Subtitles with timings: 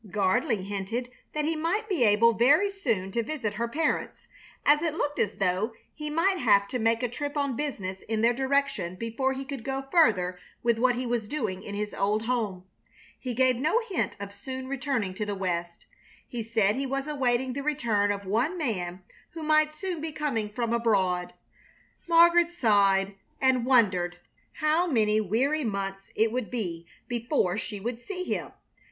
[0.09, 4.25] Gardley hinted that he might be able very soon to visit her parents,
[4.65, 8.21] as it looked as though he might have to make a trip on business in
[8.23, 12.23] their direction before he could go further with what he was doing in his old
[12.25, 12.63] home.
[13.19, 15.85] He gave no hint of soon returning to the West.
[16.27, 20.49] He said he was awaiting the return of one man who might soon be coming
[20.49, 21.31] from abroad.
[22.07, 24.17] Margaret sighed and wondered
[24.53, 28.51] how many weary months it would be before she would see him.